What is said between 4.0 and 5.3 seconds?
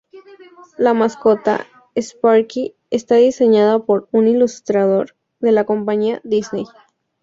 un ilustrador